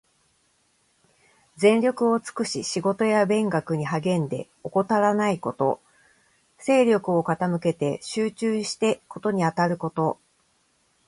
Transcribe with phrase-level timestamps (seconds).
[1.57, 5.79] 全力を尽くし仕事や勉学に励んで、怠らないこと。
[6.57, 10.17] 精力を傾けて集中して事にあたること。